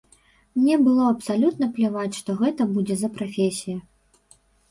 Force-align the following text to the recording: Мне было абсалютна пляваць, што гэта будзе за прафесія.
Мне 0.59 0.75
было 0.85 1.03
абсалютна 1.15 1.65
пляваць, 1.75 2.15
што 2.21 2.35
гэта 2.41 2.67
будзе 2.73 2.95
за 3.01 3.09
прафесія. 3.21 3.77